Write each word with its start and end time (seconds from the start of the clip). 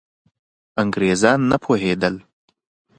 انګریزان 0.81 1.39
نه 1.51 1.57
پوهېدل. 1.63 2.15